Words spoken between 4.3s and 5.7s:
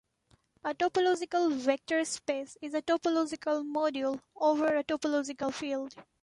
over a topological